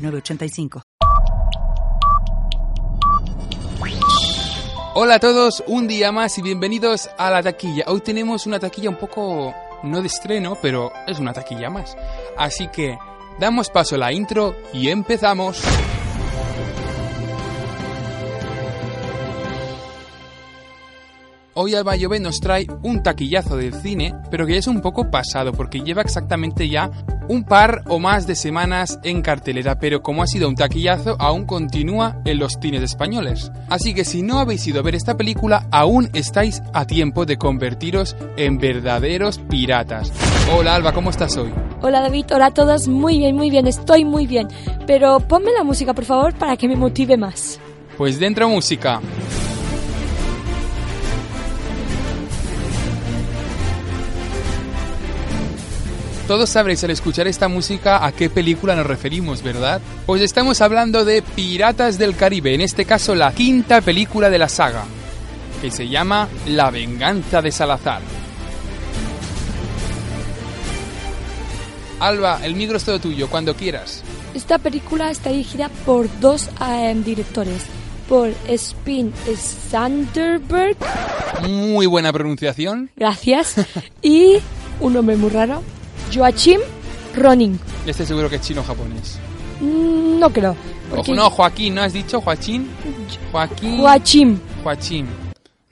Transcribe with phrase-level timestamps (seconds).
[0.00, 0.82] 906985.
[4.94, 7.84] Hola a todos, un día más y bienvenidos a la taquilla.
[7.86, 11.96] Hoy tenemos una taquilla un poco no de estreno, pero es una taquilla más.
[12.36, 12.98] Así que
[13.38, 15.62] damos paso a la intro y empezamos.
[21.62, 25.10] Hoy Alba Llobet nos trae un taquillazo del cine, pero que ya es un poco
[25.10, 26.90] pasado porque lleva exactamente ya
[27.28, 31.44] un par o más de semanas en cartelera, pero como ha sido un taquillazo, aún
[31.44, 33.52] continúa en los cines españoles.
[33.68, 37.36] Así que si no habéis ido a ver esta película, aún estáis a tiempo de
[37.36, 40.10] convertiros en verdaderos piratas.
[40.56, 41.52] Hola Alba, ¿cómo estás hoy?
[41.82, 44.48] Hola David, hola a todos, muy bien, muy bien, estoy muy bien.
[44.86, 47.60] Pero ponme la música, por favor, para que me motive más.
[47.98, 49.02] Pues dentro música.
[56.30, 59.80] Todos sabréis al escuchar esta música a qué película nos referimos, ¿verdad?
[60.06, 64.48] Pues estamos hablando de Piratas del Caribe, en este caso la quinta película de la
[64.48, 64.84] saga,
[65.60, 68.00] que se llama La venganza de Salazar.
[71.98, 74.04] Alba, el micro es todo tuyo, cuando quieras.
[74.32, 77.64] Esta película está dirigida por dos eh, directores,
[78.08, 79.12] por Spin
[79.68, 80.76] Sanderberg.
[81.42, 82.88] Muy buena pronunciación.
[82.94, 83.56] Gracias.
[84.00, 84.36] y
[84.78, 85.64] un nombre muy raro,
[86.14, 86.60] Joachim
[87.16, 87.58] Ronin.
[87.86, 89.18] Este seguro que es chino o japonés.
[89.60, 90.56] Mm, No creo.
[90.94, 92.20] porque- No, Joaquín, ¿no has dicho?
[92.20, 92.68] Joaquín.
[93.32, 93.78] Joaquín.
[93.78, 95.06] Joachim Joachim.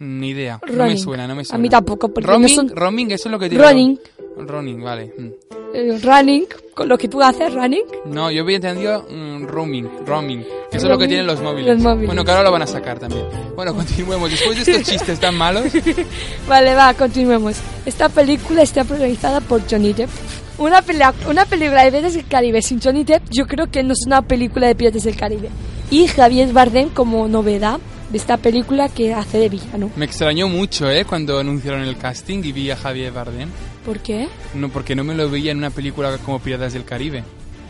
[0.00, 0.60] Ni idea.
[0.64, 0.98] No me Ronin.
[0.98, 1.60] suena, no me A suena.
[1.62, 3.64] mí tampoco, porque Roaming, no son- eso es lo que tiene.
[3.64, 4.00] Ronin.
[4.36, 5.12] Ronin, vale.
[5.18, 5.28] mm.
[5.74, 7.82] Eh, running, con lo que tú haces, running.
[8.06, 10.40] No, yo había entendido mm, roaming, roaming.
[10.70, 11.74] Eso es lo que tienen los móviles.
[11.76, 12.06] los móviles.
[12.06, 13.24] Bueno, que ahora lo van a sacar también.
[13.56, 14.30] Bueno, continuemos.
[14.30, 15.64] Después de estos chistes tan malos,
[16.48, 17.56] Vale, va, continuemos.
[17.86, 20.10] Esta película está protagonizada por Johnny Depp.
[20.58, 23.92] Una, pelea- una película de Piratas del Caribe sin Johnny Depp, yo creo que no
[23.92, 25.48] es una película de Piratas del Caribe.
[25.90, 27.78] Y Javier Bardem como novedad
[28.10, 29.90] de esta película que hace de villano.
[29.96, 31.04] me extrañó mucho, ¿eh?
[31.04, 33.48] Cuando anunciaron el casting y vi a Javier Bardem.
[33.88, 34.28] ¿Por qué?
[34.54, 37.24] No, porque no me lo veía en una película como Piratas del Caribe.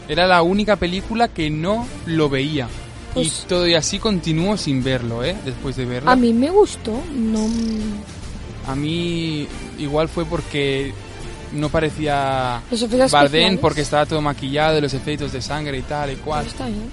[0.09, 2.67] Era la única película que no lo veía.
[3.15, 5.37] Pues- y todo y así continúo sin verlo, ¿eh?
[5.45, 6.11] Después de verlo.
[6.11, 7.47] A mí me gustó, no...
[8.67, 9.47] A mí
[9.79, 10.93] igual fue porque
[11.53, 13.59] no parecía Bardem especiales.
[13.61, 16.47] porque estaba todo maquillado, los efectos de sangre y tal y cual.
[16.47, 16.91] Está bien.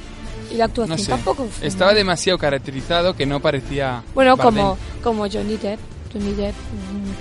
[0.51, 1.09] Y la actuación No sé.
[1.09, 1.95] tampoco fue Estaba mal.
[1.97, 4.55] demasiado caracterizado que no parecía Bueno, Bardem.
[4.55, 5.79] como, como Johnny Depp.
[6.13, 6.55] Johnny Depp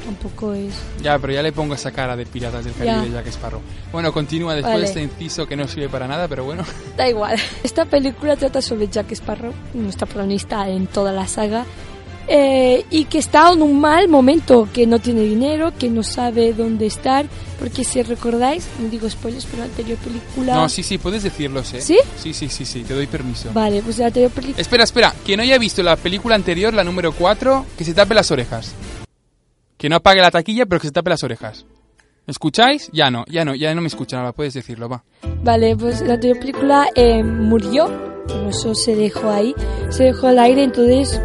[0.04, 0.75] tampoco es...
[1.03, 3.03] Ya, pero ya le pongo esa cara de Piratas del Caribe Ya.
[3.03, 3.60] de Jack Sparrow.
[3.92, 4.82] Bueno, continúa después Vale.
[4.82, 6.65] de este inciso que no sirve para nada, pero bueno.
[6.97, 7.38] Da igual.
[7.62, 11.65] Esta película trata sobre Jack Sparrow, nuestra protagonista en toda la saga,
[12.26, 16.54] eh, y que está en un mal momento, que no tiene dinero, que no sabe
[16.54, 17.26] dónde estar,
[17.59, 20.54] porque si recordáis, no digo spoilers, pero la anterior película...
[20.54, 21.82] No, sí, sí, puedes decirlos, ¿eh?
[21.82, 21.98] ¿Sí?
[22.16, 23.50] Sí, sí, sí, sí, te doy permiso.
[23.53, 24.59] Vale, pues la anterior película...
[24.60, 28.15] Espera, espera, quien no haya visto la película anterior, la número 4, que se tape
[28.15, 28.72] las orejas.
[29.76, 31.66] Que no apague la taquilla, pero que se tape las orejas.
[32.26, 32.88] ¿Me escucháis?
[32.92, 35.04] Ya no, ya no, ya no me escuchan, ahora puedes decirlo, va.
[35.42, 37.90] Vale, pues la anterior película eh, murió,
[38.26, 39.54] pero eso se dejó ahí,
[39.90, 41.20] se dejó al aire, entonces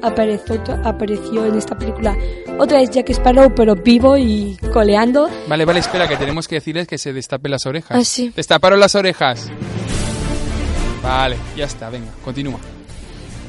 [0.00, 2.16] apareció, apareció en esta película
[2.58, 5.28] otra vez Jack Sparrow, pero vivo y coleando.
[5.48, 7.96] Vale, vale, espera, que tenemos que decirles que se destapen las orejas.
[7.98, 8.32] Ah, sí.
[8.36, 9.50] Destaparon las orejas.
[11.02, 12.60] Vale, ya está, venga, continúa.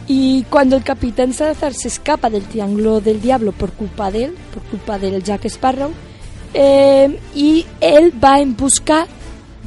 [0.08, 4.36] Y cuando el capitán Salazar se escapa del Triángulo del Diablo por culpa de él,
[4.54, 5.92] por culpa del Jack Sparrow,
[6.54, 9.08] eh, y él va en busca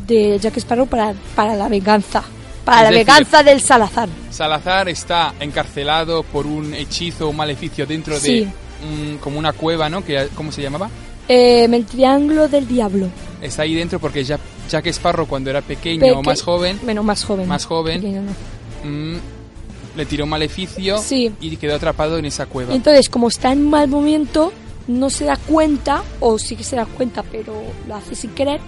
[0.06, 2.22] de Jack Sparrow para, para la venganza,
[2.64, 4.08] para Es la decir- venganza del Salazar.
[4.30, 8.48] Salazar está encarcelado por un hechizo o un maleficio dentro de
[8.88, 10.04] un- como una cueva, ¿no?
[10.04, 10.88] Que, ¿Cómo se llamaba?
[11.28, 13.08] Eh, el Triángulo del Diablo.
[13.42, 17.24] Está ahí dentro porque Jack, Jack Sparrow cuando era pequeño o más joven Menos más
[17.24, 17.46] joven.
[17.48, 18.00] Más joven.
[18.00, 18.88] Pequeño, no.
[18.88, 19.18] mm,
[19.98, 21.30] le tiró un maleficio Sí.
[21.40, 22.72] y quedó atrapado en esa cueva.
[22.74, 24.52] Entonces, como está en mal momento,
[24.86, 27.52] no se da cuenta, o sí que se da cuenta, pero
[27.86, 28.60] lo hace sin querer.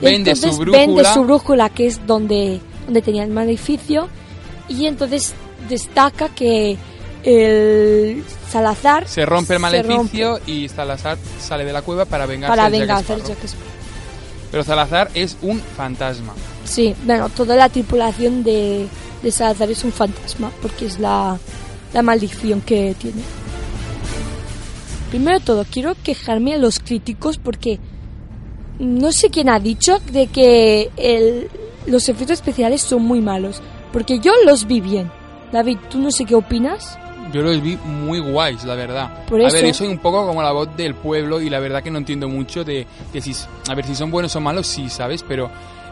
[0.00, 1.14] Vende su entonces vende brújula.
[1.14, 4.08] su brújula, que es donde, donde tenía el maleficio,
[4.68, 5.34] y entonces
[5.68, 6.76] destaca que
[7.22, 12.24] el Salazar Se rompe el se rompe maleficio y Salazar sale de la cueva para
[12.26, 13.06] vengarse para de Jack.
[13.06, 13.36] Jack.
[14.50, 16.32] Pero Salazar es un fantasma.
[16.64, 18.88] Sí, bueno, toda la tripulación de,
[19.22, 21.38] de Salazar es un fantasma, porque es la,
[21.92, 23.22] la maldición que tiene.
[25.10, 27.78] Primero de todo, quiero quejarme a los críticos porque
[28.78, 31.48] no sé quién ha dicho de que el,
[31.86, 33.60] los efectos especiales son muy malos,
[33.92, 35.10] porque yo los vi bien.
[35.52, 36.96] David, ¿tú no sé qué opinas?
[37.32, 39.24] Yo los vi muy guays, la verdad.
[39.26, 41.58] Por A eso- ver, yo soy un poco como la voz del pueblo y la
[41.58, 43.32] verdad que no entiendo mucho de, de si...
[43.68, 45.24] A ver, si son buenos o malos, sí, ¿sabes?
[45.26, 45.50] Pero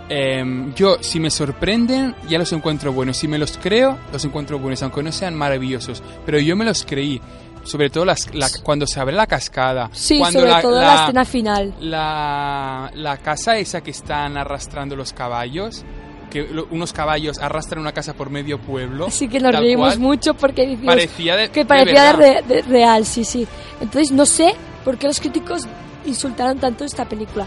[0.09, 3.17] em, yo, si me sorprenden, ya los encuentro buenos.
[3.17, 6.03] Si me los creo, los encuentro buenos, aunque no sean maravillosos.
[6.27, 7.21] Pero yo me los creí.
[7.65, 9.91] Sobre todo las, la- cuando se abre la cascada.
[9.93, 11.75] Sí, cuando sobre la, todo la, la- escena final.
[11.81, 15.85] la, la casa esa que están arrastrando los caballos,
[16.31, 19.07] que unos caballos arrastran una casa por medio pueblo.
[19.09, 23.05] Así que nos reímos cual, mucho porque decimos Parecía de, que parecía de de real,
[23.05, 23.47] sí, sí.
[23.83, 25.67] Entonces no sé por qué los críticos
[26.07, 27.47] insultaron tanto esta película.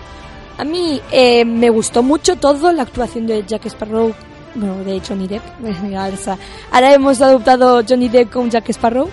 [0.61, 4.13] A mí eh, me gustó mucho todo, la actuación de Jack Sparrow,
[4.53, 5.41] bueno, de Johnny Depp.
[6.71, 9.09] Ahora, hemos adoptado Johnny Depp con Jack Sparrow.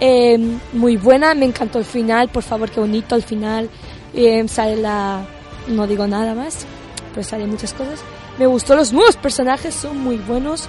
[0.00, 0.38] Eh,
[0.72, 3.68] muy buena, me encantó el final, por favor, qué bonito el final.
[4.14, 5.26] Eh, sale la...
[5.68, 6.64] no digo nada más,
[7.12, 8.00] pues salen muchas cosas.
[8.38, 10.66] Me gustó los nuevos personajes, son muy buenos.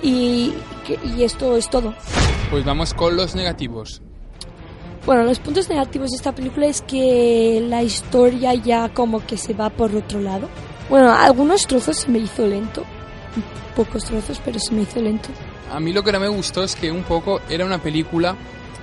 [0.00, 0.52] Y,
[1.16, 1.92] y esto es todo.
[2.52, 4.00] Pues vamos con los negativos.
[5.06, 9.52] Bueno, los puntos negativos de esta película es que la historia ya como que se
[9.52, 10.48] va por otro lado.
[10.88, 12.84] Bueno, algunos trozos se me hizo lento.
[13.76, 15.28] Pocos trozos, pero se me hizo lento.
[15.72, 18.34] A mí lo que no me gustó es que un poco era una película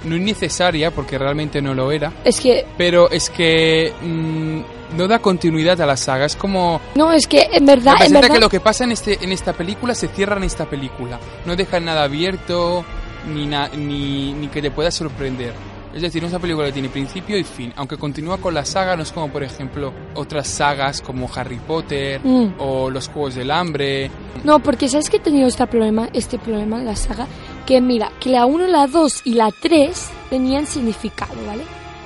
[0.04, 5.20] no innecesaria, porque realmente no lo era, Es que, pero es que mm, no da
[5.20, 6.26] continuidad a la saga.
[6.26, 6.82] Es como...
[6.96, 9.32] no, es que en verdad, en Representa verdad, que lo que pasa en, este, en
[9.32, 11.20] esta película se cierra en esta película.
[11.46, 12.84] No dejan nada abierto
[13.32, 15.54] ni, na- ni, ni que te pueda sorprender.
[15.94, 17.74] Es decir, es una película tiene principio y fin.
[17.76, 22.22] Aunque continúa con la saga, no es como, por ejemplo, otras sagas como Harry Potter
[22.24, 22.54] Mm.
[22.60, 24.10] o Los Juegos del Hambre.
[24.44, 27.28] No, porque sabes que he tenido este problema, este problema en la saga,
[27.66, 31.64] que mira, que la 1, la 2 y la 3 tenían significado, ¿vale?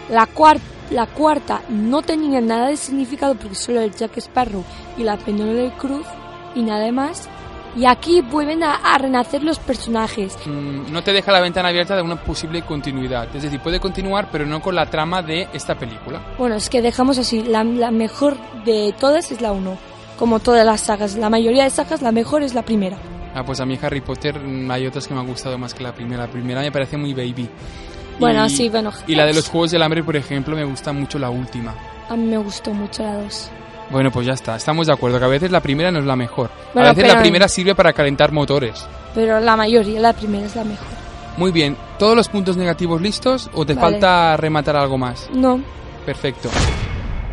[0.09, 0.59] La, cuar-
[0.91, 4.63] la cuarta no tenía nada de significado porque solo el Jack Sparrow
[4.97, 6.05] y la Penélope Cruz
[6.55, 7.29] y nada más.
[7.75, 10.37] Y aquí vuelven a, a renacer los personajes.
[10.45, 13.27] Mm, no te deja la ventana abierta de una posible continuidad.
[13.35, 16.21] Es decir, puede continuar, pero no con la trama de esta película.
[16.37, 19.77] Bueno, es que dejamos así, la, la mejor de todas es la 1.
[20.17, 22.97] Como todas las sagas, la mayoría de sagas, la mejor es la primera.
[23.33, 25.83] Ah, pues a mí Harry Potter mm, hay otras que me han gustado más que
[25.83, 26.25] la primera.
[26.27, 27.49] La primera me parece muy baby.
[28.17, 28.93] Bueno, Y- sí, bueno.
[29.07, 31.73] Y la de los Juegos del Hambre, por ejemplo, me gusta mucho la última.
[32.07, 33.49] A mí me gustó mucho la 2.
[33.91, 36.15] Bueno, pues ya está, estamos de acuerdo, que a veces la primera no es la
[36.15, 36.49] mejor.
[36.73, 38.85] Bueno, a veces pero- la primera sirve para calentar motores.
[39.13, 40.87] Pero la mayoría, la primera es la mejor.
[41.37, 43.91] Muy bien, ¿todos los puntos negativos listos o te Vale.
[43.93, 45.29] falta rematar algo más?
[45.33, 45.61] No,
[46.05, 46.49] Perfecto.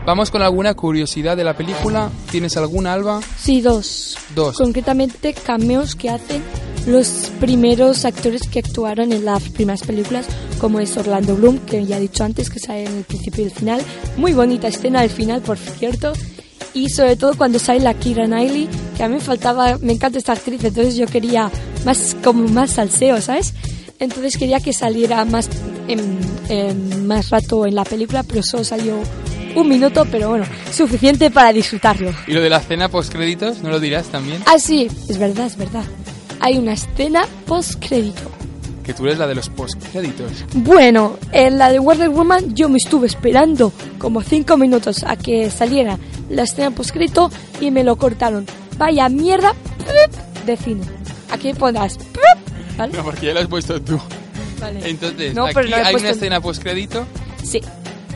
[0.07, 2.11] Vamos con alguna curiosidad de la película.
[2.31, 3.21] ¿Tienes alguna, Alba?
[3.37, 4.17] sí, dos.
[4.35, 4.57] Dos.
[4.57, 6.43] Concretamente, cameos que hacen
[6.87, 10.27] los primeros actores que actuaron en las primeras películas,
[10.59, 13.47] como es Orlando Bloom, que ya he dicho antes, que sale en el principio y
[13.47, 13.81] el final.
[14.17, 16.13] Muy bonita escena al final, por cierto.
[16.75, 20.19] Y sobre todo cuando sale la Kira Knightley, que a mí me faltaba, me encanta
[20.19, 21.51] esta actriz, entonces yo quería
[21.85, 23.53] más, como más salseo, ¿sabes?
[23.99, 25.49] Entonces quería que saliera más,
[25.87, 28.97] en, en más rato en la película, pero solo salió
[29.55, 32.13] un minuto, pero bueno, suficiente para disfrutarlo.
[32.27, 33.63] ¿Y lo de la escena post créditos?
[33.63, 34.43] ¿No lo dirás también?
[34.47, 35.85] Ah, sí, es verdad, es verdad.
[36.41, 38.32] Hay una escena post-crédito.
[38.85, 40.33] Que tú eres la de los post créditos.
[40.55, 45.51] Bueno, en la de Wonder Woman yo me estuve esperando como cinco minutos a que
[45.51, 45.99] saliera
[46.29, 48.45] la escena post-crédito y me lo cortaron.
[48.79, 49.55] Vaya mierda
[50.47, 50.83] de cine.
[51.31, 51.97] Aquí pondrás.
[52.77, 52.93] ¿Vale?
[52.97, 54.01] No, porque ya lo has puesto tú.
[54.61, 54.81] Vale.
[54.89, 57.07] Entonces, No, aquí hay una en- escena post crédito
[57.45, 57.61] Sí.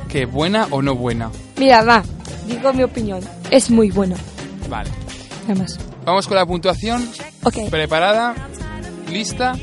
[0.08, 1.30] que buena o no buena.
[1.58, 2.02] Mira, va.
[2.48, 3.20] Digo mi opinión.
[3.50, 4.16] Es muy bueno.
[4.68, 4.90] Vale.
[5.46, 5.78] Nada más.
[6.04, 7.08] Vamos con la puntuación.
[7.44, 7.68] Ok.
[7.70, 8.34] ¿Preparada?
[9.10, 9.54] ¿Lista?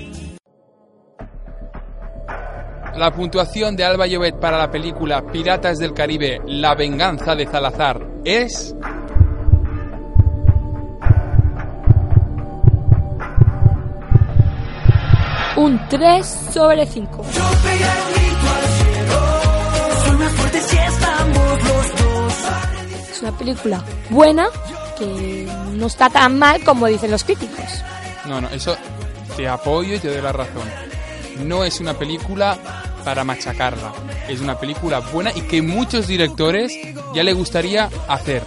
[2.95, 7.99] La puntuación de Alba Llobet para la película Piratas del Caribe, La venganza de Salazar
[8.23, 8.75] es...
[15.55, 17.25] Un 3 sobre 5.
[23.11, 24.45] Es una película buena
[24.99, 27.65] que no está tan mal como dicen los críticos.
[28.25, 28.75] No, no, eso
[29.35, 30.92] te apoyo y te doy la razón.
[31.39, 32.57] No es una película
[33.03, 33.93] para machacarla.
[34.27, 36.77] Es una película buena y que muchos directores
[37.13, 38.43] ya le gustaría hacer.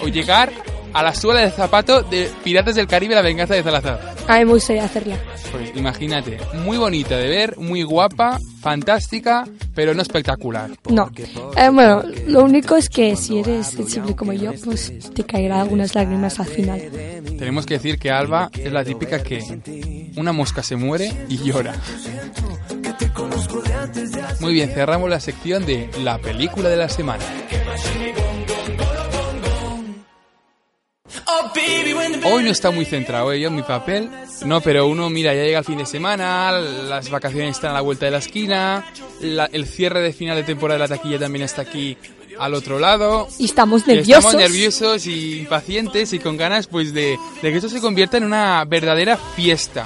[0.00, 0.50] O llegar
[0.94, 4.14] a la suela de zapato de Piratas del Caribe, la venganza de Salazar.
[4.28, 5.18] A mí me gustaría hacerla.
[5.50, 9.44] Pues imagínate, muy bonita de ver, muy guapa, fantástica,
[9.74, 10.70] pero no espectacular.
[10.88, 11.10] No.
[11.56, 15.94] Eh, bueno, lo único es que si eres sensible como yo, pues te caerán algunas
[15.94, 16.80] lágrimas al final.
[17.38, 19.40] Tenemos que decir que Alba es la típica que
[20.16, 21.74] una mosca se muere y llora.
[24.40, 27.24] Muy bien, cerramos la sección de la película de la semana.
[32.24, 33.40] Hoy no está muy centrado, ¿eh?
[33.40, 34.10] yo en mi papel.
[34.44, 37.80] No, pero uno, mira, ya llega el fin de semana, las vacaciones están a la
[37.82, 38.84] vuelta de la esquina,
[39.20, 41.96] la- el cierre de final de temporada de la taquilla también está aquí
[42.38, 43.28] al otro lado.
[43.38, 44.24] Y estamos nerviosos.
[44.24, 48.24] Estamos nerviosos y impacientes y con ganas pues de, de que esto se convierta en
[48.24, 49.84] una verdadera fiesta.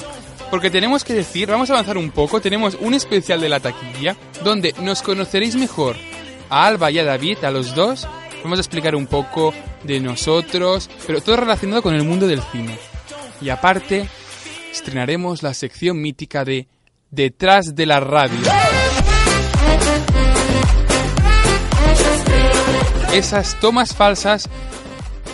[0.50, 4.17] Porque tenemos que decir, vamos a avanzar un poco, tenemos un especial de la taquilla
[4.43, 5.97] donde nos conoceréis mejor
[6.49, 8.09] a Alba y a David, a los dos.
[8.43, 9.52] Vamos a explicar un poco
[9.85, 12.78] de nosotros, pero todo relacionado con el mundo del cine.
[13.40, 14.09] Y aparte,
[14.73, 16.67] estrenaremos la sección mítica de
[17.11, 18.38] Detrás de la radio.
[23.14, 24.49] Esas tomas falsas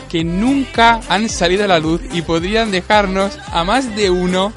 [0.08, 4.52] que nunca han salido a la luz y podrían dejarnos a más de uno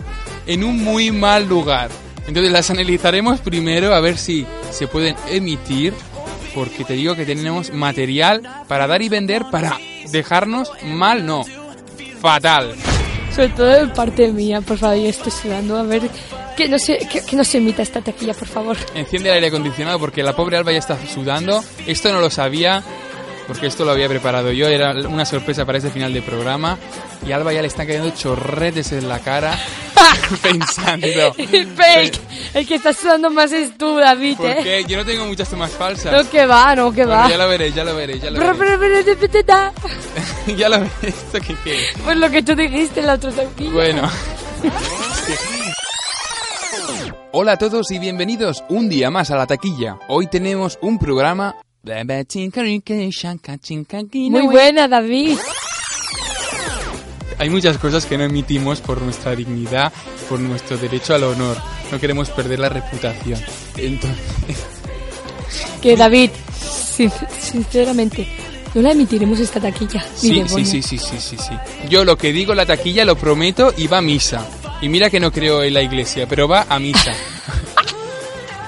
[0.47, 1.89] en un muy mal lugar.
[2.27, 5.93] Entonces las analizaremos primero a ver si se pueden emitir,
[6.53, 9.77] porque te digo que tenemos material para dar y vender para
[10.11, 11.45] dejarnos mal, no,
[12.19, 12.75] fatal.
[13.33, 15.77] Sobre todo de parte mía, por favor, yo estoy sudando.
[15.77, 16.09] A ver,
[16.57, 18.75] que no se, que, que no se emita esta taquilla, por favor.
[18.95, 21.63] Enciende el aire acondicionado porque la pobre Alba ya está sudando.
[21.85, 22.83] Esto no lo sabía
[23.47, 24.67] porque esto lo había preparado yo.
[24.67, 26.77] Era una sorpresa para este final de programa.
[27.25, 29.57] Y a Alba ya le están cayendo chorretes en la cara
[30.41, 31.07] pensando.
[31.75, 32.19] Fake.
[32.53, 34.53] El que está sudando más es tú, David, ¿eh?
[34.55, 36.11] Porque yo no tengo muchas tomas falsas.
[36.11, 37.29] No, que va, no, que Bueno, va.
[37.29, 38.57] ya lo veréis, ya lo veréis, ya lo veréis.
[38.57, 39.73] pero, pero, pero, pero,
[40.45, 41.03] pero, ya lo veréis.
[41.03, 41.85] ¿Esto qué, qué?
[42.03, 43.71] Pues lo que tú dijiste en la otra taquilla.
[43.71, 44.09] Bueno.
[47.33, 49.99] Hola a todos y bienvenidos un día más a la taquilla.
[50.07, 51.55] Hoy tenemos un programa...
[54.29, 55.37] Muy buena, David.
[57.39, 59.93] Hay muchas cosas que no emitimos por nuestra dignidad,
[60.27, 61.57] por nuestro derecho al honor.
[61.91, 63.39] No queremos perder la reputación.
[63.77, 64.17] Entonces,
[65.81, 68.27] Que David, sin- sinceramente,
[68.73, 70.03] no la emitiremos esta taquilla.
[70.15, 70.29] sí,
[70.65, 71.53] sí, sí, sí, sí, sí, sí.
[71.89, 74.45] Yo lo que digo la taquilla lo prometo y va a misa.
[74.81, 77.13] Y mira que no creo en la iglesia, pero va a misa.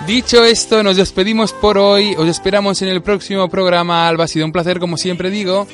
[0.08, 2.16] Dicho esto, nos despedimos por hoy.
[2.18, 4.08] Os esperamos en el próximo programa.
[4.08, 5.68] Alba, ha sido un placer, como siempre digo.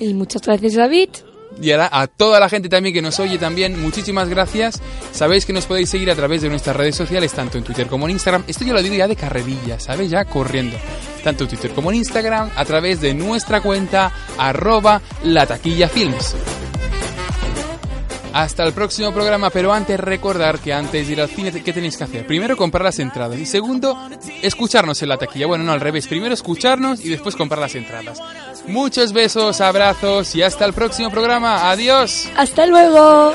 [0.00, 1.10] Y muchas gracias, David.
[1.60, 4.80] Y a toda la gente también que nos oye también, muchísimas gracias.
[5.12, 8.06] Sabéis que nos podéis seguir a través de nuestras redes sociales, tanto en Twitter como
[8.06, 8.44] en Instagram.
[8.46, 10.10] Esto yo lo digo ya de carrerilla, ¿sabes?
[10.10, 10.76] Ya corriendo.
[11.24, 16.34] Tanto en Twitter como en Instagram, a través de nuestra cuenta, arroba la taquilla films.
[18.36, 21.96] Hasta el próximo programa, pero antes recordar que antes de ir al cine, ¿qué tenéis
[21.96, 22.26] que hacer?
[22.26, 23.98] Primero comprar las entradas y segundo,
[24.42, 25.46] escucharnos en la taquilla.
[25.46, 28.20] Bueno, no al revés, primero escucharnos y después comprar las entradas.
[28.66, 31.70] Muchos besos, abrazos y hasta el próximo programa.
[31.70, 32.28] Adiós.
[32.36, 33.32] Hasta luego.